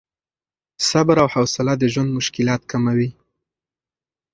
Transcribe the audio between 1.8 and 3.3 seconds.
ژوند مشکلات کموي.